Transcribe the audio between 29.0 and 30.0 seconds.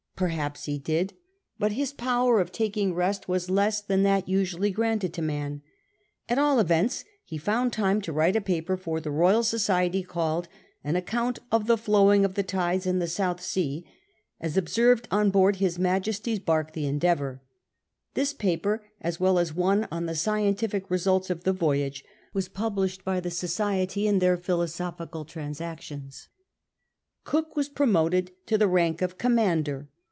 of commander.